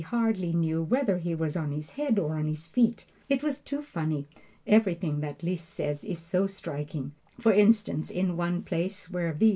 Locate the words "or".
2.17-2.35